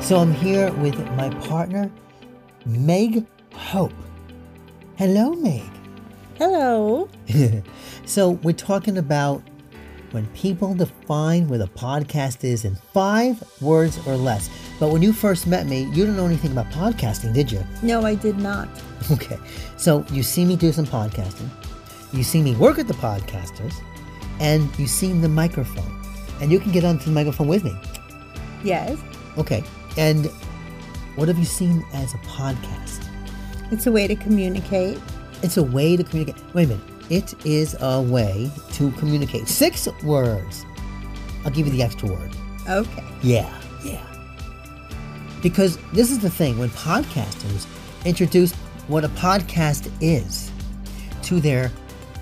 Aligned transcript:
So 0.00 0.18
I'm 0.18 0.32
here 0.32 0.72
with 0.72 0.98
my 1.12 1.28
partner, 1.46 1.90
Meg 2.66 3.24
Hope. 3.52 3.92
Hello, 4.96 5.34
Meg. 5.34 5.62
Hello. 6.36 7.08
so 8.06 8.30
we're 8.30 8.52
talking 8.52 8.98
about 8.98 9.42
when 10.10 10.26
people 10.28 10.74
define 10.74 11.46
what 11.46 11.60
a 11.60 11.66
podcast 11.66 12.42
is 12.42 12.64
in 12.64 12.74
five 12.92 13.42
words 13.60 14.04
or 14.06 14.16
less. 14.16 14.50
But 14.80 14.90
when 14.90 15.02
you 15.02 15.12
first 15.12 15.46
met 15.46 15.66
me, 15.66 15.82
you 15.82 16.06
didn't 16.06 16.16
know 16.16 16.26
anything 16.26 16.52
about 16.52 16.66
podcasting, 16.72 17.32
did 17.32 17.52
you? 17.52 17.62
No, 17.82 18.04
I 18.04 18.14
did 18.14 18.38
not. 18.38 18.68
Okay. 19.12 19.38
So 19.76 20.04
you 20.12 20.22
see 20.22 20.44
me 20.44 20.56
do 20.56 20.72
some 20.72 20.86
podcasting. 20.86 21.48
You 22.12 22.22
see 22.22 22.42
me 22.42 22.54
work 22.56 22.76
with 22.76 22.86
the 22.86 22.94
podcasters, 22.94 23.74
and 24.38 24.68
you 24.78 24.86
see 24.86 25.12
the 25.12 25.28
microphone. 25.28 25.90
And 26.40 26.52
you 26.52 26.60
can 26.60 26.70
get 26.70 26.84
onto 26.84 27.06
the 27.06 27.10
microphone 27.10 27.48
with 27.48 27.64
me. 27.64 27.74
Yes. 28.62 28.98
Okay. 29.38 29.64
And 29.96 30.26
what 31.16 31.28
have 31.28 31.38
you 31.38 31.44
seen 31.44 31.84
as 31.92 32.14
a 32.14 32.18
podcast? 32.18 33.06
It's 33.70 33.86
a 33.86 33.92
way 33.92 34.06
to 34.06 34.16
communicate. 34.16 34.98
It's 35.42 35.56
a 35.56 35.62
way 35.62 35.96
to 35.96 36.04
communicate. 36.04 36.42
Wait 36.54 36.64
a 36.64 36.68
minute. 36.68 36.84
It 37.10 37.34
is 37.44 37.76
a 37.80 38.00
way 38.00 38.50
to 38.74 38.90
communicate. 38.92 39.48
Six 39.48 39.88
words. 40.04 40.64
I'll 41.44 41.50
give 41.50 41.66
you 41.66 41.72
the 41.72 41.82
extra 41.82 42.08
word. 42.08 42.30
Okay. 42.68 43.04
Yeah, 43.22 43.60
yeah. 43.84 44.06
Because 45.42 45.78
this 45.92 46.10
is 46.10 46.18
the 46.18 46.30
thing 46.30 46.58
when 46.58 46.70
podcasters 46.70 47.66
introduce 48.04 48.52
what 48.88 49.04
a 49.04 49.08
podcast 49.08 49.90
is 50.00 50.50
to 51.22 51.40
their 51.40 51.70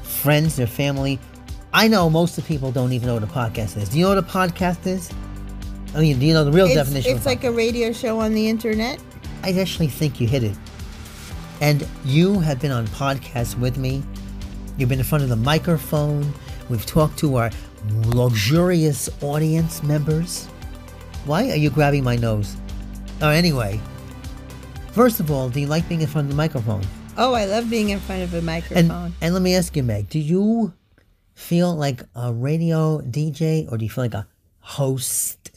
friends, 0.02 0.56
their 0.56 0.66
family. 0.66 1.18
I 1.72 1.88
know 1.88 2.08
most 2.08 2.38
of 2.38 2.44
the 2.44 2.48
people 2.48 2.72
don't 2.72 2.92
even 2.92 3.08
know 3.08 3.14
what 3.14 3.22
a 3.22 3.26
podcast 3.26 3.76
is. 3.76 3.88
Do 3.88 3.98
you 3.98 4.04
know 4.04 4.14
what 4.14 4.18
a 4.18 4.22
podcast 4.22 4.86
is? 4.86 5.10
I 5.94 6.00
mean, 6.00 6.18
do 6.18 6.26
you 6.26 6.34
know 6.34 6.44
the 6.44 6.52
real 6.52 6.66
It's, 6.66 6.74
definition? 6.74 7.16
it's 7.16 7.26
like 7.26 7.44
a 7.44 7.50
radio 7.50 7.92
show 7.92 8.20
on 8.20 8.34
the 8.34 8.48
internet. 8.48 9.00
I 9.42 9.52
actually 9.52 9.88
think 9.88 10.20
you 10.20 10.26
hit 10.28 10.44
it. 10.44 10.56
And 11.60 11.86
you 12.04 12.38
have 12.40 12.60
been 12.60 12.70
on 12.70 12.86
podcasts 12.88 13.58
with 13.58 13.78
me. 13.78 14.02
You've 14.76 14.88
been 14.88 14.98
in 15.00 15.04
front 15.04 15.24
of 15.24 15.30
the 15.30 15.36
microphone. 15.36 16.32
We've 16.68 16.84
talked 16.86 17.18
to 17.20 17.36
our 17.36 17.50
luxurious 18.06 19.08
audience 19.22 19.82
members. 19.82 20.46
Why 21.24 21.50
are 21.50 21.56
you 21.56 21.70
grabbing 21.70 22.04
my 22.04 22.16
nose? 22.16 22.56
Oh, 23.22 23.30
anyway. 23.30 23.80
First 24.92 25.20
of 25.20 25.30
all, 25.30 25.48
do 25.48 25.60
you 25.60 25.66
like 25.66 25.88
being 25.88 26.00
in 26.00 26.06
front 26.06 26.26
of 26.26 26.30
the 26.30 26.36
microphone? 26.36 26.82
Oh, 27.16 27.34
I 27.34 27.46
love 27.46 27.68
being 27.70 27.88
in 27.90 27.98
front 28.00 28.22
of 28.22 28.32
a 28.34 28.38
And 28.38 28.46
microphone. 28.46 29.14
and 29.20 29.34
let 29.34 29.42
me 29.42 29.54
ask 29.54 29.74
you, 29.76 29.82
Meg, 29.82 30.08
do 30.08 30.18
you 30.18 30.72
feel 31.34 31.74
like 31.74 32.02
a 32.14 32.32
radio 32.32 33.00
DJ 33.00 33.70
or 33.70 33.78
do 33.78 33.84
you 33.84 33.90
feel 33.90 34.04
like 34.04 34.14
a 34.14 34.26
host? 34.60 35.50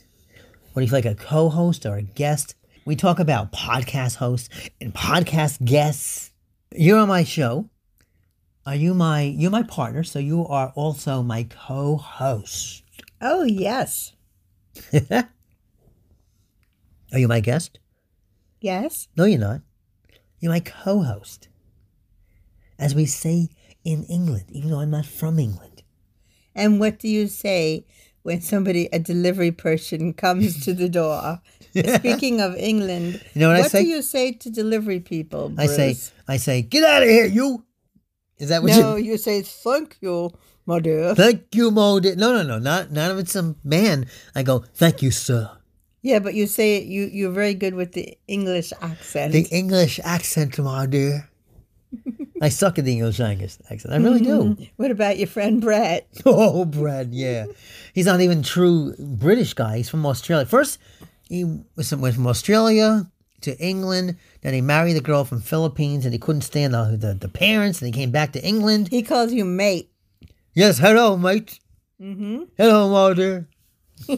Or 0.73 0.81
do 0.81 0.81
you 0.81 0.87
feel 0.87 0.97
like 0.97 1.05
a 1.05 1.15
co-host 1.15 1.85
or 1.85 1.97
a 1.97 2.01
guest? 2.01 2.55
We 2.85 2.95
talk 2.95 3.19
about 3.19 3.51
podcast 3.51 4.15
hosts 4.15 4.49
and 4.79 4.93
podcast 4.93 5.63
guests. 5.63 6.31
You're 6.73 6.97
on 6.99 7.09
my 7.09 7.23
show. 7.23 7.69
Are 8.65 8.75
you 8.75 8.93
my 8.93 9.21
you're 9.23 9.51
my 9.51 9.63
partner, 9.63 10.03
so 10.03 10.19
you 10.19 10.45
are 10.47 10.71
also 10.75 11.23
my 11.23 11.43
co-host. 11.43 12.83
oh, 13.21 13.43
yes. 13.43 14.13
Are 17.13 17.19
you 17.19 17.27
my 17.27 17.41
guest? 17.41 17.79
Yes. 18.61 19.09
No, 19.17 19.25
you're 19.25 19.39
not. 19.39 19.61
You're 20.39 20.53
my 20.53 20.61
co 20.61 21.01
host. 21.01 21.49
As 22.79 22.95
we 22.95 23.05
say 23.05 23.49
in 23.83 24.03
England, 24.05 24.45
even 24.49 24.71
though 24.71 24.79
I'm 24.79 24.91
not 24.91 25.05
from 25.05 25.37
England. 25.37 25.83
And 26.55 26.79
what 26.79 26.99
do 26.99 27.07
you 27.07 27.27
say 27.27 27.85
when 28.23 28.41
somebody, 28.41 28.87
a 28.91 28.99
delivery 28.99 29.51
person, 29.51 30.13
comes 30.13 30.63
to 30.65 30.73
the 30.73 30.89
door? 30.89 31.41
Speaking 31.95 32.41
of 32.41 32.55
England, 32.55 33.21
You 33.33 33.41
know 33.41 33.47
what 33.49 33.57
I 33.57 33.67
say? 33.67 33.83
do 33.83 33.89
you 33.89 34.01
say 34.01 34.33
to 34.33 34.49
delivery 34.49 34.99
people? 34.99 35.53
I 35.57 35.67
say, 35.67 35.95
I 36.27 36.37
say, 36.37 36.61
get 36.61 36.83
out 36.83 37.03
of 37.03 37.09
here, 37.09 37.25
you. 37.25 37.63
Is 38.37 38.49
that 38.49 38.63
what 38.63 38.71
you 38.73 38.81
no, 38.81 38.95
you? 38.95 39.11
you 39.11 39.17
say 39.17 39.41
thank 39.41 39.97
you, 40.01 40.31
my 40.65 40.79
dear. 40.79 41.15
Thank 41.15 41.53
you, 41.53 41.71
Mo. 41.71 41.99
No, 41.99 42.13
no, 42.15 42.43
no, 42.43 42.57
not 42.57 42.91
not 42.91 43.11
if 43.11 43.19
it's 43.19 43.35
a 43.35 43.55
man. 43.63 44.07
I 44.35 44.43
go, 44.43 44.65
thank 44.73 45.01
you, 45.01 45.11
sir. 45.11 45.49
Yeah, 46.01 46.19
but 46.19 46.33
you 46.33 46.47
say 46.47 46.77
it, 46.77 46.85
you 46.85 47.03
you're 47.03 47.31
very 47.31 47.53
good 47.53 47.75
with 47.75 47.93
the 47.93 48.17
English 48.27 48.73
accent. 48.81 49.33
The 49.33 49.47
English 49.51 49.99
accent, 50.03 50.57
my 50.57 50.87
dear. 50.87 51.29
I 52.41 52.49
suck 52.49 52.79
at 52.79 52.85
the 52.85 52.93
English 52.93 53.19
accent. 53.19 53.85
I 53.87 53.97
really 53.97 54.21
do. 54.21 54.57
what 54.75 54.89
about 54.89 55.19
your 55.19 55.27
friend 55.27 55.61
Brett? 55.61 56.07
Oh, 56.25 56.65
Brad, 56.65 57.13
yeah. 57.13 57.45
He's 57.93 58.07
not 58.07 58.19
even 58.19 58.41
true 58.41 58.95
British 58.97 59.53
guy. 59.53 59.77
He's 59.77 59.89
from 59.89 60.05
Australia. 60.07 60.47
First, 60.47 60.79
he 61.29 61.43
went 61.45 62.15
from 62.15 62.25
Australia 62.25 63.09
to 63.41 63.57
England. 63.59 64.17
Then 64.41 64.55
he 64.55 64.61
married 64.61 64.97
a 64.97 65.01
girl 65.01 65.23
from 65.23 65.41
Philippines, 65.41 66.03
and 66.05 66.13
he 66.13 66.19
couldn't 66.19 66.41
stand 66.41 66.73
the, 66.73 66.97
the, 66.99 67.13
the 67.13 67.29
parents. 67.29 67.79
And 67.79 67.93
he 67.93 67.99
came 67.99 68.09
back 68.09 68.33
to 68.33 68.43
England. 68.43 68.87
He 68.87 69.03
calls 69.03 69.31
you 69.31 69.45
mate. 69.45 69.91
Yes, 70.55 70.79
hello, 70.79 71.15
mate. 71.17 71.59
Mm-hmm. 72.01 72.43
Hello, 72.57 72.89
mother. 72.89 73.47
he 74.07 74.17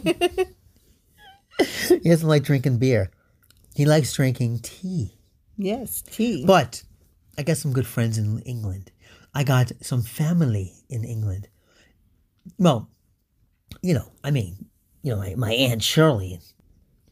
doesn't 2.00 2.28
like 2.28 2.44
drinking 2.44 2.78
beer. 2.78 3.12
He 3.76 3.84
likes 3.86 4.14
drinking 4.14 4.60
tea. 4.60 5.18
Yes, 5.58 6.02
tea. 6.02 6.46
But 6.46 6.84
I 7.38 7.44
got 7.44 7.58
some 7.58 7.74
good 7.74 7.88
friends 7.88 8.18
in 8.18 8.40
England. 8.40 8.92
I 9.34 9.44
got 9.44 9.72
some 9.82 10.04
family 10.04 10.74
in 10.90 11.04
England. 11.04 11.48
Well, 12.58 12.90
you 13.82 13.94
know, 13.94 14.12
I 14.24 14.32
mean, 14.32 14.66
you 15.02 15.12
know, 15.12 15.20
my, 15.20 15.36
my 15.36 15.52
Aunt 15.54 15.82
Shirley 15.82 16.34
and 16.34 16.44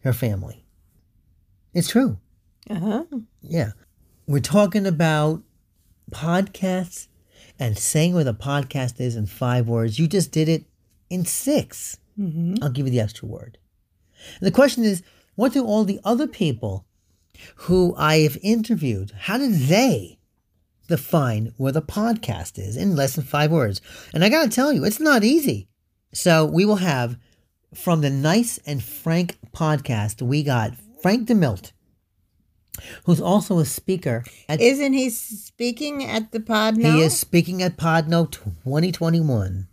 her 0.03 0.13
family. 0.13 0.65
It's 1.73 1.89
true. 1.89 2.17
Uh 2.69 2.75
huh. 2.75 3.03
Yeah. 3.41 3.71
We're 4.27 4.39
talking 4.39 4.85
about 4.85 5.41
podcasts 6.11 7.07
and 7.59 7.77
saying 7.77 8.13
what 8.13 8.27
a 8.27 8.33
podcast 8.33 8.99
is 8.99 9.15
in 9.15 9.25
five 9.25 9.67
words. 9.67 9.97
You 9.99 10.07
just 10.07 10.31
did 10.31 10.49
it 10.49 10.65
in 11.09 11.25
6 11.25 11.97
i 12.19 12.57
I'll 12.61 12.69
give 12.69 12.85
you 12.85 12.91
the 12.91 12.99
extra 12.99 13.27
word. 13.27 13.57
And 14.39 14.47
the 14.47 14.51
question 14.51 14.83
is, 14.83 15.01
what 15.35 15.53
do 15.53 15.65
all 15.65 15.83
the 15.83 15.99
other 16.03 16.27
people 16.27 16.85
who 17.55 17.95
I 17.97 18.17
have 18.19 18.37
interviewed, 18.41 19.11
how 19.17 19.37
did 19.37 19.53
they 19.53 20.19
define 20.87 21.53
what 21.57 21.75
a 21.75 21.81
podcast 21.81 22.59
is 22.59 22.75
in 22.75 22.95
less 22.95 23.15
than 23.15 23.23
five 23.23 23.51
words? 23.51 23.81
And 24.13 24.23
I 24.23 24.29
got 24.29 24.43
to 24.43 24.49
tell 24.49 24.73
you, 24.73 24.83
it's 24.83 24.99
not 24.99 25.23
easy. 25.23 25.67
So 26.13 26.45
we 26.45 26.65
will 26.65 26.77
have 26.77 27.17
from 27.73 28.01
the 28.01 28.09
Nice 28.09 28.59
and 28.65 28.83
Frank 28.83 29.37
podcast, 29.53 30.21
we 30.21 30.43
got 30.43 30.73
Frank 31.01 31.27
DeMilt, 31.27 31.71
who's 33.05 33.21
also 33.21 33.59
a 33.59 33.65
speaker 33.65 34.23
at 34.49 34.59
Isn't 34.59 34.93
he 34.93 35.09
speaking 35.09 36.03
at 36.03 36.31
the 36.31 36.41
pod 36.41 36.77
now? 36.77 36.93
he 36.93 37.01
is 37.01 37.17
speaking 37.17 37.63
at 37.63 37.77
Podno 37.77 38.29
2021. 38.29 39.67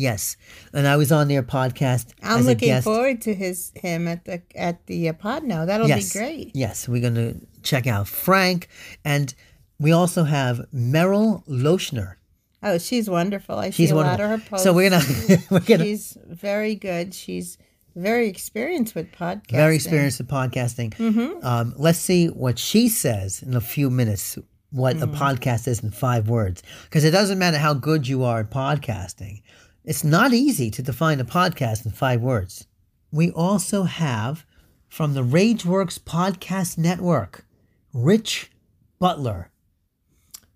Yes, 0.00 0.36
and 0.72 0.86
I 0.86 0.96
was 0.96 1.10
on 1.10 1.26
their 1.26 1.42
podcast 1.42 2.12
I'm 2.22 2.38
as 2.38 2.46
a 2.46 2.50
looking 2.50 2.80
forward 2.82 3.20
to 3.22 3.34
his 3.34 3.72
him 3.74 4.06
at 4.06 4.24
the 4.24 4.40
at 4.54 4.86
the 4.86 5.08
uh, 5.08 5.12
pod 5.12 5.42
now. 5.42 5.64
That'll 5.64 5.88
yes, 5.88 6.12
be 6.12 6.18
great. 6.20 6.50
Yes, 6.54 6.88
we're 6.88 7.02
going 7.02 7.16
to 7.16 7.40
check 7.64 7.88
out 7.88 8.06
Frank, 8.06 8.68
and 9.04 9.34
we 9.80 9.90
also 9.90 10.22
have 10.22 10.66
Merrill 10.72 11.42
Loechner. 11.48 12.14
Oh, 12.62 12.78
she's 12.78 13.10
wonderful. 13.10 13.56
I 13.58 13.70
She's 13.70 13.88
see 13.88 13.92
a 13.92 13.96
wonderful. 13.96 14.24
lot 14.24 14.34
of 14.34 14.40
her 14.40 14.48
posts. 14.48 14.62
So 14.64 14.72
we're 14.72 14.88
gonna 14.88 15.04
we're 15.50 15.60
gonna 15.60 15.82
She's 15.84 16.16
very 16.26 16.76
good. 16.76 17.12
She's 17.12 17.58
very 17.96 18.28
experienced 18.28 18.94
with 18.94 19.10
podcasting. 19.10 19.50
very 19.50 19.74
experienced 19.74 20.18
with 20.20 20.28
podcasting. 20.28 20.94
Mm-hmm. 20.96 21.44
Um, 21.44 21.74
let's 21.76 21.98
see 21.98 22.26
what 22.28 22.56
she 22.58 22.88
says 22.88 23.42
in 23.42 23.54
a 23.56 23.60
few 23.60 23.90
minutes. 23.90 24.38
What 24.70 24.96
Mm-hmm. 24.96 25.14
a 25.14 25.16
podcast 25.16 25.66
is 25.66 25.82
in 25.82 25.90
five 25.92 26.28
words, 26.28 26.62
because 26.84 27.02
it 27.04 27.10
doesn't 27.10 27.38
matter 27.38 27.56
how 27.56 27.72
good 27.72 28.06
you 28.06 28.22
are 28.24 28.40
at 28.40 28.50
podcasting. 28.50 29.40
It's 29.88 30.04
not 30.04 30.34
easy 30.34 30.70
to 30.72 30.82
define 30.82 31.18
a 31.18 31.24
podcast 31.24 31.86
in 31.86 31.92
five 31.92 32.20
words. 32.20 32.66
We 33.10 33.30
also 33.30 33.84
have 33.84 34.44
from 34.86 35.14
the 35.14 35.22
RageWorks 35.22 35.98
Podcast 36.00 36.76
Network, 36.76 37.46
Rich 37.94 38.50
Butler. 38.98 39.50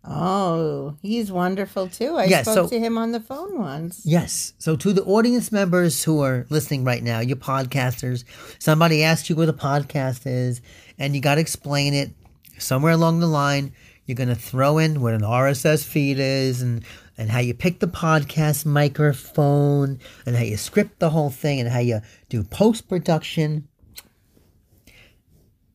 Oh, 0.05 0.99
he's 1.01 1.33
wonderful 1.33 1.89
too. 1.89 2.19
I 2.19 2.29
spoke 2.43 2.55
so- 2.55 2.69
to 2.69 2.79
him 2.79 2.99
on 2.99 3.13
the 3.13 3.21
phone 3.21 3.59
once. 3.59 4.03
Yes. 4.05 4.53
So 4.59 4.77
to 4.77 4.93
the 4.93 5.05
audience 5.05 5.51
members 5.51 6.05
who 6.05 6.21
are 6.21 6.45
listening 6.51 6.85
right 6.85 7.03
now, 7.03 7.21
you 7.21 7.35
podcasters, 7.35 8.25
somebody 8.59 9.03
asked 9.03 9.31
you 9.31 9.37
what 9.37 9.49
a 9.49 9.55
podcast 9.55 10.27
is, 10.27 10.61
and 10.99 11.15
you 11.15 11.23
got 11.23 11.37
to 11.37 11.41
explain 11.41 11.95
it 11.95 12.11
somewhere 12.59 12.93
along 12.93 13.21
the 13.21 13.29
line. 13.29 13.73
You're 14.05 14.17
going 14.17 14.29
to 14.29 14.35
throw 14.35 14.77
in 14.77 15.01
what 15.01 15.15
an 15.15 15.23
RSS 15.23 15.87
feed 15.87 16.19
is 16.19 16.61
and 16.61 16.85
and 17.19 17.31
how 17.31 17.39
you 17.39 17.55
pick 17.55 17.81
the 17.81 17.87
podcast 17.87 18.65
microphone 18.65 19.99
and 20.27 20.37
how 20.37 20.43
you 20.43 20.57
script 20.57 20.99
the 20.99 21.11
whole 21.11 21.31
thing 21.31 21.61
and 21.61 21.69
how 21.69 21.79
you 21.79 22.01
do 22.29 22.43
post 22.45 22.89
production. 22.89 23.69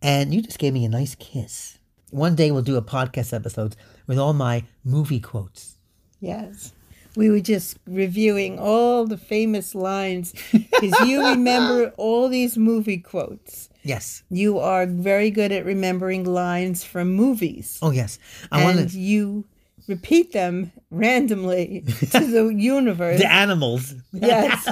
And 0.01 0.34
you 0.34 0.42
just 0.42 0.60
gave 0.60 0.74
me 0.74 0.86
a 0.86 0.89
nice 0.89 1.16
kiss. 1.16 1.80
One 2.12 2.36
day 2.36 2.51
we'll 2.51 2.62
do 2.62 2.78
a 2.78 2.81
podcast 2.81 3.34
episode 3.34 3.75
with 4.06 4.18
all 4.18 4.34
my 4.34 4.63
movie 4.84 5.19
quotes. 5.19 5.78
Yes. 6.19 6.74
We 7.16 7.30
were 7.30 7.39
just 7.39 7.80
reviewing 7.88 8.60
all 8.60 9.06
the 9.06 9.18
famous 9.18 9.74
lines 9.74 10.34
because 10.51 11.07
you 11.07 11.25
remember 11.30 11.92
all 11.98 12.30
these 12.30 12.57
movie 12.57 13.00
quotes. 13.00 13.69
Yes. 13.84 14.22
You 14.30 14.60
are 14.60 14.86
very 14.86 15.31
good 15.31 15.51
at 15.51 15.66
remembering 15.66 16.25
lines 16.25 16.84
from 16.84 17.13
movies. 17.13 17.80
Oh 17.81 17.92
yes. 17.92 18.19
I 18.51 18.62
and 18.62 18.89
to 18.89 19.00
you 19.00 19.45
repeat 19.88 20.31
them 20.34 20.72
randomly 20.92 21.84
to 22.12 22.19
the 22.19 22.54
universe. 22.56 23.19
the 23.19 23.31
animals. 23.31 23.94
yes. 24.13 24.68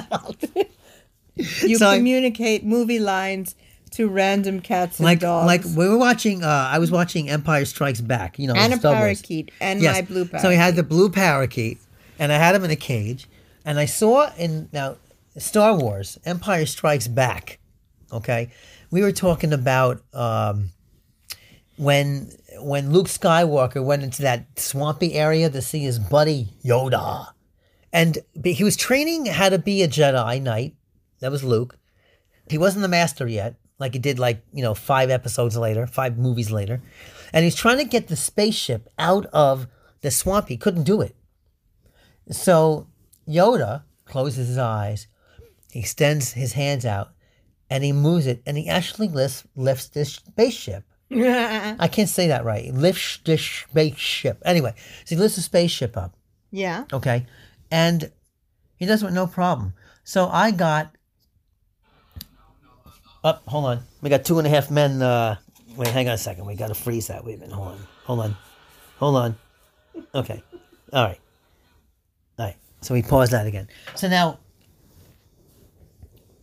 you 1.34 1.76
So 1.78 1.88
I- 1.88 1.96
communicate 1.96 2.64
movie 2.64 2.98
lines 2.98 3.54
to 3.92 4.08
random 4.08 4.60
cats 4.60 4.98
and 4.98 5.04
like 5.04 5.20
dogs. 5.20 5.46
like 5.46 5.64
we 5.76 5.88
were 5.88 5.96
watching. 5.98 6.42
Uh, 6.42 6.68
I 6.70 6.78
was 6.78 6.90
watching 6.90 7.28
Empire 7.30 7.64
Strikes 7.64 8.00
Back. 8.00 8.38
You 8.38 8.48
know, 8.48 8.54
and 8.54 8.72
a 8.74 8.78
parakeet 8.78 9.50
and 9.60 9.80
Yes. 9.80 9.94
my 9.94 10.02
blue 10.02 10.24
parakeet. 10.24 10.40
So 10.42 10.50
he 10.50 10.56
had 10.56 10.76
the 10.76 10.82
blue 10.82 11.08
parakeet, 11.10 11.78
and 12.18 12.32
I 12.32 12.36
had 12.36 12.54
him 12.54 12.64
in 12.64 12.70
a 12.70 12.76
cage, 12.76 13.26
and 13.64 13.78
I 13.78 13.84
saw 13.86 14.30
in 14.36 14.68
now 14.72 14.96
Star 15.38 15.76
Wars 15.78 16.18
Empire 16.26 16.66
Strikes 16.66 17.08
Back. 17.08 17.58
Okay, 18.12 18.50
we 18.90 19.02
were 19.02 19.12
talking 19.12 19.52
about 19.52 20.02
um, 20.12 20.70
when 21.76 22.32
when 22.58 22.90
Luke 22.90 23.08
Skywalker 23.08 23.84
went 23.84 24.02
into 24.02 24.22
that 24.22 24.58
swampy 24.58 25.14
area 25.14 25.50
to 25.50 25.60
see 25.60 25.80
his 25.80 25.98
buddy 25.98 26.48
Yoda, 26.64 27.28
and 27.92 28.18
he 28.44 28.64
was 28.64 28.76
training 28.76 29.26
how 29.26 29.48
to 29.48 29.58
be 29.58 29.82
a 29.82 29.88
Jedi 29.88 30.40
Knight. 30.42 30.74
That 31.20 31.30
was 31.30 31.44
Luke. 31.44 31.78
He 32.48 32.58
wasn't 32.58 32.82
the 32.82 32.88
master 32.88 33.26
yet, 33.26 33.56
like 33.78 33.92
he 33.92 33.98
did 33.98 34.18
like, 34.18 34.42
you 34.52 34.62
know, 34.62 34.74
five 34.74 35.10
episodes 35.10 35.56
later, 35.56 35.86
five 35.86 36.16
movies 36.16 36.50
later. 36.50 36.80
And 37.32 37.44
he's 37.44 37.56
trying 37.56 37.78
to 37.78 37.84
get 37.84 38.08
the 38.08 38.16
spaceship 38.16 38.88
out 38.98 39.26
of 39.26 39.66
the 40.00 40.10
swamp. 40.10 40.48
He 40.48 40.56
couldn't 40.56 40.84
do 40.84 41.00
it. 41.00 41.16
So 42.30 42.88
Yoda 43.28 43.82
closes 44.04 44.48
his 44.48 44.58
eyes, 44.58 45.08
he 45.72 45.80
extends 45.80 46.32
his 46.32 46.52
hands 46.52 46.86
out, 46.86 47.10
and 47.68 47.82
he 47.82 47.92
moves 47.92 48.26
it, 48.26 48.42
and 48.46 48.56
he 48.56 48.68
actually 48.68 49.08
lifts, 49.08 49.44
lifts 49.56 49.88
this 49.88 50.14
spaceship. 50.14 50.84
I 51.78 51.88
can't 51.90 52.08
say 52.08 52.28
that 52.28 52.44
right. 52.44 52.64
He 52.64 52.72
lifts 52.72 53.18
this 53.24 53.42
spaceship. 53.42 54.42
Anyway, 54.44 54.74
so 55.04 55.14
he 55.14 55.20
lifts 55.20 55.36
the 55.36 55.42
spaceship 55.42 55.96
up. 55.96 56.14
yeah. 56.50 56.84
Okay. 56.92 57.26
And 57.70 58.10
he 58.76 58.86
does 58.86 59.02
it 59.02 59.06
with 59.06 59.14
no 59.14 59.26
problem. 59.26 59.74
So 60.04 60.28
I 60.28 60.50
got 60.52 60.94
up, 63.24 63.42
hold 63.46 63.64
on. 63.64 63.80
We 64.02 64.10
got 64.10 64.24
two 64.24 64.38
and 64.38 64.46
a 64.46 64.50
half 64.50 64.70
men 64.70 65.02
uh 65.02 65.36
wait, 65.76 65.88
hang 65.88 66.08
on 66.08 66.14
a 66.14 66.18
second. 66.18 66.46
We 66.46 66.54
gotta 66.54 66.74
freeze 66.74 67.08
that. 67.08 67.24
Wait 67.24 67.36
a 67.36 67.38
minute, 67.38 67.54
hold 67.54 67.68
on. 67.68 67.78
Hold 68.04 68.20
on. 68.20 68.36
Hold 68.98 69.16
on. 69.16 69.36
Okay. 70.14 70.42
All 70.92 71.04
right. 71.04 71.20
All 72.38 72.46
right. 72.46 72.56
So 72.82 72.94
we 72.94 73.02
pause 73.02 73.30
that 73.30 73.46
again. 73.46 73.68
So 73.96 74.08
now 74.08 74.38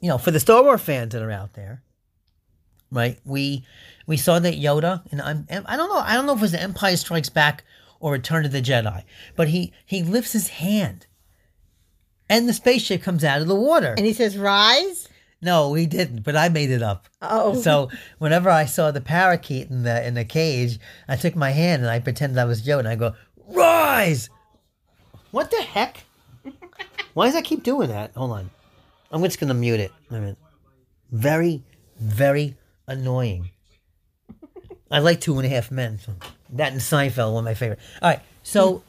you 0.01 0.09
know, 0.09 0.17
for 0.17 0.31
the 0.31 0.39
Star 0.39 0.61
Wars 0.61 0.81
fans 0.81 1.13
that 1.13 1.21
are 1.21 1.31
out 1.31 1.53
there, 1.53 1.81
right? 2.91 3.17
We 3.23 3.65
we 4.05 4.17
saw 4.17 4.39
that 4.39 4.55
Yoda, 4.55 5.03
and 5.11 5.21
I'm 5.21 5.47
I 5.49 5.77
don't 5.77 5.89
know 5.89 5.99
I 5.99 6.13
don't 6.13 6.25
know 6.25 6.33
if 6.33 6.39
it 6.39 6.41
was 6.41 6.51
the 6.51 6.61
Empire 6.61 6.97
Strikes 6.97 7.29
Back 7.29 7.63
or 7.99 8.11
Return 8.11 8.45
of 8.45 8.51
the 8.51 8.61
Jedi, 8.61 9.03
but 9.35 9.49
he 9.49 9.73
he 9.85 10.03
lifts 10.03 10.33
his 10.33 10.49
hand, 10.49 11.07
and 12.29 12.47
the 12.47 12.53
spaceship 12.53 13.01
comes 13.01 13.23
out 13.23 13.41
of 13.41 13.47
the 13.47 13.55
water. 13.55 13.93
And 13.97 14.05
he 14.05 14.13
says, 14.13 14.37
"Rise." 14.37 15.07
No, 15.41 15.73
he 15.73 15.85
didn't, 15.85 16.23
but 16.23 16.37
I 16.37 16.47
made 16.47 16.71
it 16.71 16.81
up. 16.81 17.09
Oh. 17.21 17.53
So 17.61 17.89
whenever 18.17 18.49
I 18.49 18.63
saw 18.63 18.91
the 18.91 19.01
parakeet 19.01 19.69
in 19.69 19.83
the 19.83 20.05
in 20.05 20.13
the 20.13 20.25
cage, 20.25 20.79
I 21.07 21.15
took 21.15 21.35
my 21.35 21.51
hand 21.51 21.81
and 21.81 21.91
I 21.91 21.99
pretended 21.99 22.37
I 22.37 22.45
was 22.45 22.65
Yoda, 22.65 22.79
and 22.79 22.87
I 22.87 22.95
go, 22.95 23.13
"Rise!" 23.47 24.29
What 25.31 25.51
the 25.51 25.61
heck? 25.61 26.03
Why 27.13 27.25
does 27.25 27.35
I 27.35 27.41
keep 27.41 27.63
doing 27.63 27.89
that? 27.89 28.11
Hold 28.15 28.31
on, 28.31 28.49
I'm 29.11 29.23
just 29.23 29.39
gonna 29.39 29.53
mute 29.53 29.79
it. 29.79 29.91
Wait 30.09 30.17
a 30.17 30.21
minute. 30.21 30.37
Very, 31.11 31.63
very 31.99 32.55
annoying. 32.87 33.49
I 34.91 34.99
like 34.99 35.21
Two 35.21 35.37
and 35.37 35.45
a 35.45 35.49
Half 35.49 35.71
Men. 35.71 35.99
So 35.99 36.13
that 36.51 36.71
and 36.71 36.81
Seinfeld, 36.81 37.33
one 37.33 37.41
of 37.41 37.45
my 37.45 37.53
favorite. 37.53 37.79
All 38.01 38.09
right, 38.09 38.21
so 38.43 38.83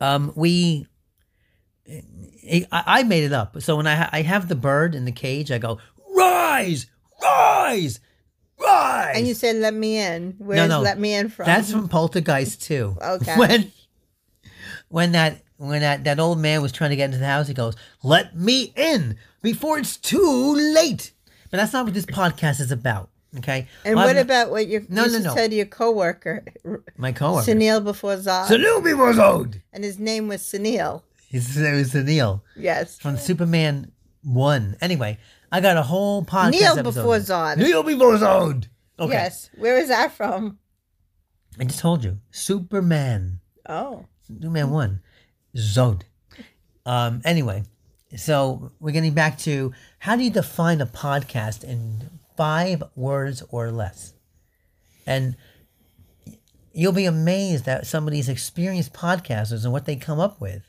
um, 0.00 0.32
we 0.34 0.86
I, 1.88 2.66
I 2.70 3.02
made 3.04 3.24
it 3.24 3.32
up. 3.32 3.60
So 3.62 3.76
when 3.76 3.86
I 3.86 3.94
ha- 3.94 4.10
I 4.12 4.22
have 4.22 4.48
the 4.48 4.54
bird 4.54 4.94
in 4.94 5.04
the 5.04 5.12
cage, 5.12 5.50
I 5.50 5.58
go 5.58 5.78
rise, 6.14 6.86
rise, 7.22 8.00
rise. 8.60 9.16
And 9.16 9.26
you 9.26 9.34
said, 9.34 9.56
"Let 9.56 9.74
me 9.74 9.98
in." 9.98 10.34
Where's 10.38 10.68
no, 10.68 10.78
no, 10.78 10.82
"Let 10.82 10.98
me 10.98 11.14
in" 11.14 11.28
from? 11.28 11.46
That's 11.46 11.70
from 11.70 11.88
Poltergeist 11.88 12.62
too. 12.62 12.96
Okay. 13.02 13.36
When 13.36 13.72
when 14.88 15.12
that 15.12 15.42
when 15.56 15.80
that 15.80 16.04
that 16.04 16.18
old 16.20 16.38
man 16.38 16.60
was 16.62 16.72
trying 16.72 16.90
to 16.90 16.96
get 16.96 17.06
into 17.06 17.18
the 17.18 17.26
house, 17.26 17.48
he 17.48 17.54
goes, 17.54 17.76
"Let 18.02 18.36
me 18.36 18.72
in 18.76 19.16
before 19.40 19.78
it's 19.78 19.96
too 19.96 20.54
late." 20.74 21.12
But 21.50 21.58
that's 21.58 21.72
not 21.72 21.84
what 21.84 21.94
this 21.94 22.06
podcast 22.06 22.60
is 22.60 22.72
about. 22.72 23.10
Okay. 23.38 23.66
And 23.84 23.96
Well, 23.96 24.06
what 24.06 24.16
about 24.18 24.50
what 24.50 24.66
you 24.66 24.84
No, 24.90 25.04
used 25.04 25.14
no, 25.14 25.18
to 25.20 25.24
no. 25.28 25.34
say 25.34 25.48
to 25.48 25.54
your 25.54 25.66
coworker, 25.66 26.44
my 26.98 27.12
coworker? 27.12 27.50
Sunil 27.50 27.82
before 27.82 28.16
Zod, 28.16 28.46
Salute 28.48 28.84
before 28.84 29.12
Zod. 29.12 29.60
and 29.72 29.82
his 29.84 29.98
name 29.98 30.28
was 30.28 30.42
Sunil. 30.42 31.02
His 31.28 31.56
it 31.56 31.72
was 31.74 31.94
Neil 31.94 32.44
Yes. 32.56 32.98
from 32.98 33.16
Superman 33.16 33.90
One. 34.22 34.76
Anyway, 34.82 35.18
I 35.50 35.60
got 35.62 35.78
a 35.78 35.82
whole 35.82 36.22
podcast. 36.24 36.50
Neil 36.50 36.72
episode. 36.78 36.82
before 36.94 37.16
Zod. 37.20 37.56
Neil 37.56 37.82
before 37.82 38.16
Zod. 38.18 38.66
Okay. 39.00 39.12
Yes. 39.14 39.48
Where 39.56 39.78
is 39.78 39.88
that 39.88 40.12
from? 40.12 40.58
I 41.58 41.64
just 41.64 41.78
told 41.80 42.04
you. 42.04 42.18
Superman. 42.30 43.40
Oh. 43.66 44.04
Superman 44.28 44.70
1. 44.70 45.00
Zod. 45.56 46.02
Um, 46.84 47.22
anyway, 47.24 47.62
so 48.16 48.72
we're 48.80 48.92
getting 48.92 49.14
back 49.14 49.38
to 49.38 49.72
how 50.00 50.16
do 50.16 50.24
you 50.24 50.30
define 50.30 50.80
a 50.82 50.86
podcast 50.86 51.64
in 51.64 52.10
five 52.42 52.82
words 52.96 53.40
or 53.50 53.70
less? 53.70 54.14
And 55.06 55.36
you'll 56.72 56.90
be 56.90 57.04
amazed 57.04 57.68
at 57.68 57.86
some 57.86 58.08
of 58.08 58.12
these 58.12 58.28
experienced 58.28 58.92
podcasters 58.92 59.62
and 59.62 59.72
what 59.72 59.84
they 59.84 59.94
come 59.94 60.18
up 60.18 60.40
with. 60.40 60.68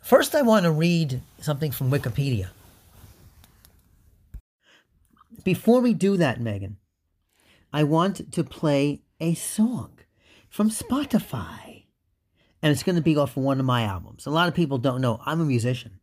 First, 0.00 0.36
I 0.36 0.42
want 0.42 0.66
to 0.66 0.70
read 0.70 1.20
something 1.40 1.72
from 1.72 1.90
Wikipedia. 1.90 2.50
Before 5.42 5.80
we 5.80 5.92
do 5.92 6.16
that, 6.16 6.40
Megan, 6.40 6.76
I 7.72 7.82
want 7.82 8.30
to 8.34 8.44
play 8.44 9.02
a 9.18 9.34
song 9.34 9.98
from 10.48 10.70
Spotify. 10.70 11.86
And 12.62 12.70
it's 12.70 12.84
going 12.84 12.94
to 12.94 13.02
be 13.02 13.16
off 13.16 13.36
of 13.36 13.42
one 13.42 13.58
of 13.58 13.66
my 13.66 13.82
albums. 13.82 14.26
A 14.26 14.30
lot 14.30 14.46
of 14.46 14.54
people 14.54 14.78
don't 14.78 15.00
know 15.00 15.20
I'm 15.26 15.40
a 15.40 15.44
musician 15.44 15.98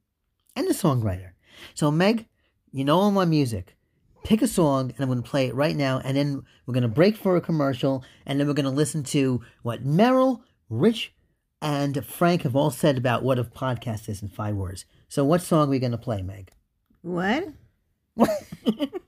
and 0.53 0.67
a 0.67 0.73
songwriter. 0.73 1.31
So, 1.75 1.91
Meg, 1.91 2.25
you 2.73 2.83
know 2.83 2.99
all 2.99 3.11
my 3.11 3.23
music. 3.23 3.77
Pick 4.23 4.41
a 4.41 4.47
song, 4.47 4.91
and 4.91 4.99
I'm 4.99 5.07
going 5.07 5.23
to 5.23 5.29
play 5.29 5.47
it 5.47 5.55
right 5.55 5.75
now. 5.75 5.99
And 6.03 6.15
then 6.15 6.43
we're 6.65 6.73
going 6.73 6.83
to 6.83 6.87
break 6.87 7.17
for 7.17 7.35
a 7.35 7.41
commercial. 7.41 8.03
And 8.25 8.39
then 8.39 8.47
we're 8.47 8.53
going 8.53 8.65
to 8.65 8.71
listen 8.71 9.03
to 9.05 9.41
what 9.63 9.83
Merrill, 9.83 10.43
Rich, 10.69 11.13
and 11.61 12.05
Frank 12.05 12.43
have 12.43 12.55
all 12.55 12.71
said 12.71 12.97
about 12.97 13.23
what 13.23 13.39
a 13.39 13.43
podcast 13.43 14.09
is 14.09 14.21
in 14.21 14.29
five 14.29 14.55
words. 14.55 14.85
So, 15.09 15.25
what 15.25 15.41
song 15.41 15.67
are 15.67 15.71
we 15.71 15.79
going 15.79 15.91
to 15.91 15.97
play, 15.97 16.21
Meg? 16.21 16.51
What? 17.01 17.47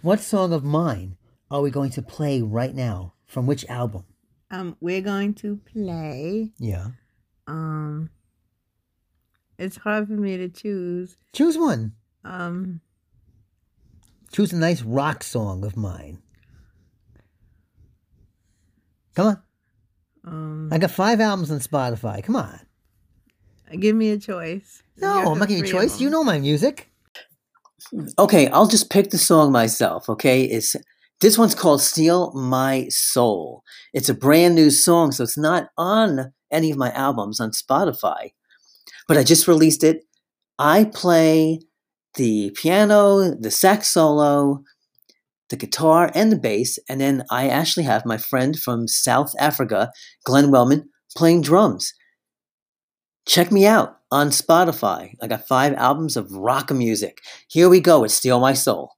What 0.00 0.20
song 0.20 0.52
of 0.52 0.62
mine 0.62 1.16
are 1.50 1.60
we 1.60 1.70
going 1.70 1.90
to 1.90 2.02
play 2.02 2.40
right 2.40 2.74
now? 2.74 3.14
From 3.26 3.46
which 3.46 3.66
album? 3.66 4.04
Um, 4.50 4.76
we're 4.80 5.02
going 5.02 5.34
to 5.34 5.56
play. 5.70 6.52
Yeah. 6.58 6.86
Um, 7.46 8.08
it's 9.58 9.76
hard 9.76 10.06
for 10.06 10.14
me 10.14 10.36
to 10.36 10.48
choose. 10.48 11.16
Choose 11.32 11.58
one. 11.58 11.92
Um, 12.24 12.80
Choose 14.32 14.52
a 14.52 14.56
nice 14.56 14.82
rock 14.82 15.22
song 15.22 15.64
of 15.64 15.76
mine. 15.76 16.22
Come 19.14 19.26
on. 19.26 19.42
um, 20.24 20.68
I 20.72 20.78
got 20.78 20.90
five 20.90 21.20
albums 21.20 21.50
on 21.50 21.58
Spotify. 21.58 22.22
Come 22.22 22.36
on. 22.36 22.60
give 23.80 23.96
me 23.96 24.10
a 24.10 24.18
choice. 24.18 24.82
No, 24.96 25.32
I'm 25.32 25.38
not 25.38 25.48
giving 25.48 25.64
you 25.64 25.70
a 25.70 25.72
choice. 25.72 26.00
You 26.00 26.10
know 26.10 26.22
my 26.22 26.38
music. 26.38 26.90
Okay, 28.18 28.48
I'll 28.48 28.66
just 28.66 28.90
pick 28.90 29.10
the 29.10 29.18
song 29.18 29.50
myself, 29.50 30.08
okay? 30.08 30.44
It's 30.44 30.76
this 31.20 31.38
one's 31.38 31.54
called 31.54 31.80
Steal 31.80 32.32
My 32.32 32.86
Soul. 32.90 33.64
It's 33.92 34.08
a 34.08 34.14
brand 34.14 34.54
new 34.54 34.70
song, 34.70 35.10
so 35.10 35.24
it's 35.24 35.38
not 35.38 35.70
on 35.76 36.32
any 36.50 36.70
of 36.70 36.76
my 36.76 36.92
albums 36.92 37.40
on 37.40 37.50
Spotify. 37.50 38.32
But 39.08 39.16
I 39.16 39.24
just 39.24 39.48
released 39.48 39.82
it. 39.82 40.04
I 40.58 40.84
play 40.84 41.60
the 42.18 42.50
piano, 42.50 43.34
the 43.34 43.50
sax 43.50 43.88
solo, 43.88 44.62
the 45.48 45.56
guitar, 45.56 46.10
and 46.14 46.30
the 46.30 46.36
bass, 46.36 46.78
and 46.88 47.00
then 47.00 47.24
I 47.30 47.48
actually 47.48 47.84
have 47.84 48.04
my 48.04 48.18
friend 48.18 48.58
from 48.58 48.86
South 48.86 49.32
Africa, 49.38 49.90
Glenn 50.24 50.50
Wellman, 50.50 50.90
playing 51.16 51.42
drums. 51.42 51.94
Check 53.26 53.50
me 53.50 53.66
out 53.66 53.96
on 54.10 54.28
Spotify. 54.28 55.14
I 55.22 55.26
got 55.28 55.46
five 55.46 55.74
albums 55.74 56.16
of 56.16 56.32
rock 56.32 56.70
music. 56.70 57.18
Here 57.48 57.68
we 57.68 57.80
go 57.80 58.00
with 58.00 58.12
Steal 58.12 58.40
My 58.40 58.52
Soul. 58.52 58.97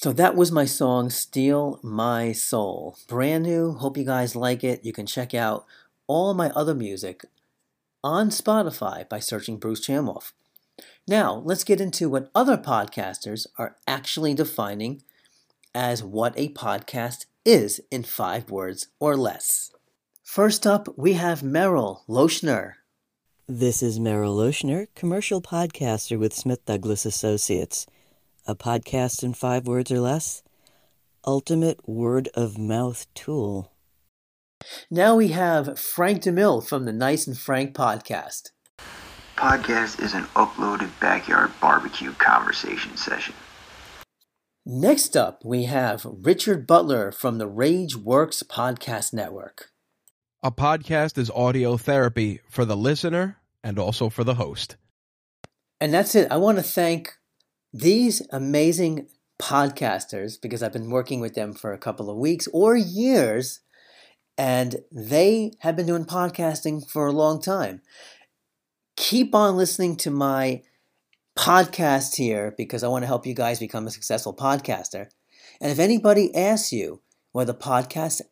So 0.00 0.12
that 0.12 0.36
was 0.36 0.52
my 0.52 0.64
song, 0.64 1.10
Steal 1.10 1.80
My 1.82 2.30
Soul. 2.30 2.96
Brand 3.08 3.42
new. 3.42 3.72
Hope 3.72 3.96
you 3.96 4.04
guys 4.04 4.36
like 4.36 4.62
it. 4.62 4.84
You 4.84 4.92
can 4.92 5.06
check 5.06 5.34
out 5.34 5.66
all 6.06 6.34
my 6.34 6.50
other 6.50 6.72
music 6.72 7.24
on 8.04 8.30
Spotify 8.30 9.08
by 9.08 9.18
searching 9.18 9.56
Bruce 9.56 9.84
Chamoff. 9.84 10.30
Now, 11.08 11.42
let's 11.44 11.64
get 11.64 11.80
into 11.80 12.08
what 12.08 12.30
other 12.32 12.56
podcasters 12.56 13.48
are 13.58 13.74
actually 13.88 14.34
defining 14.34 15.02
as 15.74 16.00
what 16.00 16.32
a 16.36 16.50
podcast 16.50 17.26
is 17.44 17.80
in 17.90 18.04
five 18.04 18.52
words 18.52 18.86
or 19.00 19.16
less. 19.16 19.72
First 20.22 20.64
up, 20.64 20.96
we 20.96 21.14
have 21.14 21.42
Merrill 21.42 22.04
Loechner. 22.08 22.74
This 23.48 23.82
is 23.82 23.98
Merrill 23.98 24.36
Loechner, 24.36 24.86
commercial 24.94 25.42
podcaster 25.42 26.16
with 26.16 26.32
Smith 26.32 26.64
Douglas 26.66 27.04
Associates 27.04 27.88
a 28.48 28.54
podcast 28.54 29.22
in 29.22 29.34
five 29.34 29.66
words 29.66 29.92
or 29.92 30.00
less, 30.00 30.42
ultimate 31.26 31.86
word 31.86 32.30
of 32.32 32.56
mouth 32.56 33.06
tool. 33.14 33.74
Now 34.90 35.16
we 35.16 35.28
have 35.28 35.78
Frank 35.78 36.22
DeMille 36.22 36.66
from 36.66 36.86
the 36.86 36.92
Nice 36.92 37.26
and 37.26 37.36
Frank 37.36 37.74
podcast. 37.74 38.52
Podcast 39.36 40.02
is 40.02 40.14
an 40.14 40.24
uploaded 40.34 40.90
backyard 40.98 41.50
barbecue 41.60 42.12
conversation 42.14 42.96
session. 42.96 43.34
Next 44.64 45.14
up, 45.14 45.44
we 45.44 45.64
have 45.64 46.06
Richard 46.06 46.66
Butler 46.66 47.12
from 47.12 47.36
the 47.36 47.46
Rage 47.46 47.96
Works 47.96 48.42
Podcast 48.42 49.12
Network. 49.12 49.72
A 50.42 50.50
podcast 50.50 51.18
is 51.18 51.30
audio 51.30 51.76
therapy 51.76 52.40
for 52.48 52.64
the 52.64 52.76
listener 52.76 53.36
and 53.62 53.78
also 53.78 54.08
for 54.08 54.24
the 54.24 54.34
host. 54.34 54.76
And 55.80 55.92
that's 55.92 56.14
it. 56.14 56.32
I 56.32 56.38
want 56.38 56.56
to 56.56 56.64
thank 56.64 57.17
these 57.78 58.22
amazing 58.30 59.08
podcasters, 59.40 60.40
because 60.40 60.62
I've 60.62 60.72
been 60.72 60.90
working 60.90 61.20
with 61.20 61.34
them 61.34 61.52
for 61.52 61.72
a 61.72 61.78
couple 61.78 62.10
of 62.10 62.16
weeks 62.16 62.48
or 62.52 62.76
years, 62.76 63.60
and 64.36 64.76
they 64.90 65.52
have 65.60 65.76
been 65.76 65.86
doing 65.86 66.04
podcasting 66.04 66.88
for 66.90 67.06
a 67.06 67.12
long 67.12 67.40
time. 67.40 67.82
Keep 68.96 69.34
on 69.34 69.56
listening 69.56 69.96
to 69.98 70.10
my 70.10 70.62
podcast 71.36 72.16
here 72.16 72.52
because 72.56 72.82
I 72.82 72.88
want 72.88 73.04
to 73.04 73.06
help 73.06 73.26
you 73.26 73.34
guys 73.34 73.60
become 73.60 73.86
a 73.86 73.92
successful 73.92 74.34
podcaster. 74.34 75.06
And 75.60 75.70
if 75.70 75.78
anybody 75.78 76.34
asks 76.34 76.72
you 76.72 77.00
what 77.30 77.46
the 77.46 77.54
podcast 77.54 78.22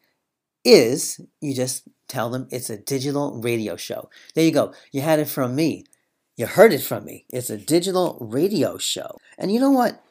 is, 0.65 1.21
you 1.41 1.55
just 1.55 1.89
tell 2.09 2.31
them 2.31 2.49
it's 2.51 2.71
a 2.71 2.77
digital 2.77 3.41
radio 3.41 3.77
show. 3.77 4.11
There 4.35 4.45
you 4.45 4.51
go. 4.51 4.75
You 4.91 5.03
had 5.03 5.21
it 5.21 5.29
from 5.29 5.55
me. 5.55 5.85
You 6.37 6.45
heard 6.45 6.75
it 6.75 6.83
from 6.83 7.07
me. 7.07 7.25
It's 7.31 7.49
a 7.49 7.57
digital 7.57 8.19
radio 8.21 8.77
show. 8.77 9.17
And 9.39 9.51
you 9.51 9.59
know 9.59 9.71
what? 9.71 10.05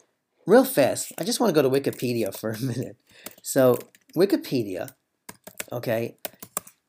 Real 0.48 0.66
fast, 0.66 1.14
I 1.20 1.24
just 1.24 1.40
want 1.40 1.54
to 1.54 1.62
go 1.62 1.68
to 1.68 1.80
Wikipedia 1.80 2.36
for 2.36 2.50
a 2.50 2.60
minute. 2.60 2.98
So, 3.44 3.78
Wikipedia, 4.16 4.90
okay, 5.72 6.18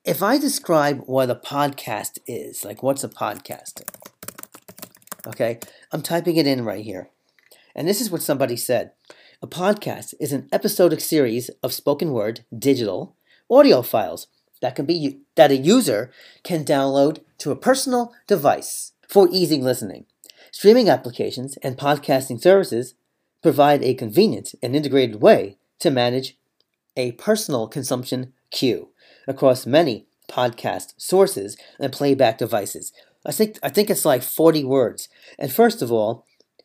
if 0.06 0.22
I 0.22 0.38
describe 0.38 1.02
what 1.04 1.28
a 1.28 1.34
podcast 1.34 2.18
is, 2.26 2.64
like 2.64 2.82
what's 2.82 3.04
a 3.04 3.10
podcast? 3.10 3.82
Okay, 5.26 5.58
I'm 5.92 6.02
typing 6.02 6.36
it 6.36 6.46
in 6.46 6.64
right 6.64 6.84
here. 6.84 7.10
And 7.74 7.86
this 7.86 8.00
is 8.00 8.10
what 8.10 8.22
somebody 8.22 8.56
said 8.56 8.92
A 9.42 9.46
podcast 9.46 10.14
is 10.18 10.32
an 10.32 10.48
episodic 10.50 11.00
series 11.00 11.50
of 11.62 11.74
spoken 11.74 12.12
word, 12.12 12.46
digital, 12.58 13.16
audio 13.50 13.82
files 13.82 14.28
that 14.62 14.74
can 14.74 14.86
be 14.86 15.20
that 15.34 15.50
a 15.50 15.56
user 15.56 16.10
can 16.42 16.64
download 16.64 17.18
to 17.38 17.50
a 17.50 17.56
personal 17.56 18.14
device 18.26 18.92
for 19.08 19.28
easy 19.30 19.60
listening. 19.60 20.06
Streaming 20.50 20.88
applications 20.88 21.56
and 21.58 21.76
podcasting 21.76 22.40
services 22.40 22.94
provide 23.42 23.82
a 23.82 23.94
convenient 23.94 24.54
and 24.62 24.74
integrated 24.74 25.20
way 25.20 25.58
to 25.80 25.90
manage 25.90 26.36
a 26.96 27.12
personal 27.12 27.68
consumption 27.68 28.32
queue 28.50 28.88
across 29.28 29.66
many 29.66 30.06
podcast 30.28 30.94
sources 30.96 31.56
and 31.78 31.92
playback 31.92 32.38
devices. 32.38 32.92
I 33.24 33.32
think 33.32 33.58
I 33.62 33.68
think 33.68 33.90
it's 33.90 34.04
like 34.04 34.22
40 34.22 34.64
words. 34.64 35.08
And 35.38 35.52
first 35.52 35.82
of 35.82 35.92
all, 35.92 36.24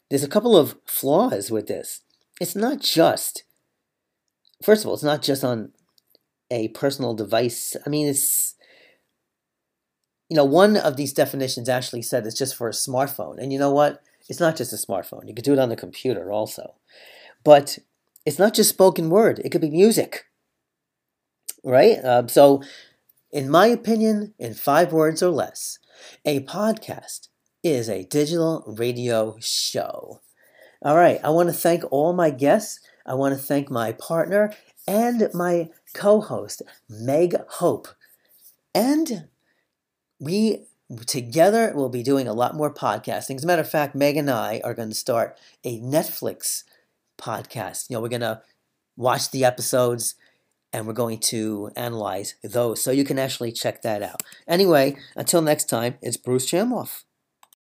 there's 0.10 0.23
a 0.23 0.30
couple 0.30 0.56
of 0.56 0.77
flaws 0.86 1.51
with 1.51 1.67
this. 1.67 2.01
It's 2.39 2.56
not 2.56 2.80
just 2.80 3.43
First 4.63 4.84
of 4.84 4.89
all, 4.89 4.93
it's 4.93 5.04
not 5.04 5.21
just 5.21 5.43
on 5.43 5.71
a 6.51 6.67
personal 6.69 7.13
device. 7.13 7.75
I 7.86 7.89
mean, 7.89 8.08
it's 8.08 8.56
you 10.31 10.37
know, 10.37 10.45
one 10.45 10.77
of 10.77 10.95
these 10.95 11.11
definitions 11.11 11.67
actually 11.67 12.01
said 12.01 12.25
it's 12.25 12.37
just 12.37 12.55
for 12.55 12.69
a 12.69 12.71
smartphone. 12.71 13.37
And 13.37 13.51
you 13.51 13.59
know 13.59 13.69
what? 13.69 14.01
It's 14.29 14.39
not 14.39 14.55
just 14.55 14.71
a 14.71 14.77
smartphone. 14.77 15.27
You 15.27 15.35
could 15.35 15.43
do 15.43 15.51
it 15.51 15.59
on 15.59 15.67
the 15.67 15.75
computer 15.75 16.31
also. 16.31 16.75
But 17.43 17.79
it's 18.25 18.39
not 18.39 18.53
just 18.53 18.69
spoken 18.69 19.09
word, 19.09 19.39
it 19.43 19.49
could 19.49 19.59
be 19.59 19.69
music. 19.69 20.27
Right? 21.65 21.97
Um, 22.01 22.29
so, 22.29 22.63
in 23.29 23.49
my 23.49 23.67
opinion, 23.67 24.33
in 24.39 24.53
five 24.53 24.93
words 24.93 25.21
or 25.21 25.31
less, 25.31 25.79
a 26.23 26.39
podcast 26.45 27.27
is 27.61 27.89
a 27.89 28.05
digital 28.05 28.63
radio 28.65 29.35
show. 29.41 30.21
All 30.81 30.95
right, 30.95 31.19
I 31.25 31.29
want 31.31 31.49
to 31.49 31.53
thank 31.53 31.83
all 31.91 32.13
my 32.13 32.29
guests. 32.29 32.79
I 33.05 33.15
want 33.15 33.35
to 33.35 33.43
thank 33.43 33.69
my 33.69 33.91
partner 33.91 34.53
and 34.87 35.27
my 35.33 35.71
co 35.93 36.21
host, 36.21 36.61
Meg 36.87 37.35
Hope. 37.49 37.89
And 38.73 39.27
we 40.21 40.65
together 41.07 41.73
will 41.75 41.89
be 41.89 42.03
doing 42.03 42.27
a 42.27 42.34
lot 42.34 42.55
more 42.55 42.73
podcasting. 42.73 43.36
As 43.36 43.43
a 43.43 43.47
matter 43.47 43.62
of 43.62 43.69
fact, 43.69 43.95
Meg 43.95 44.17
and 44.17 44.29
I 44.29 44.62
are 44.63 44.75
going 44.75 44.89
to 44.89 44.95
start 44.95 45.38
a 45.63 45.79
Netflix 45.79 46.63
podcast. 47.19 47.89
You 47.89 47.95
know, 47.95 48.01
we're 48.01 48.10
going 48.10 48.21
to 48.21 48.41
watch 48.95 49.31
the 49.31 49.43
episodes 49.43 50.15
and 50.71 50.86
we're 50.86 50.93
going 50.93 51.17
to 51.17 51.71
analyze 51.75 52.36
those. 52.43 52.84
So 52.84 52.91
you 52.91 53.03
can 53.03 53.17
actually 53.17 53.51
check 53.51 53.81
that 53.81 54.03
out. 54.03 54.21
Anyway, 54.47 54.95
until 55.15 55.41
next 55.41 55.65
time, 55.65 55.95
it's 56.01 56.17
Bruce 56.17 56.49
Chamoff. 56.49 57.03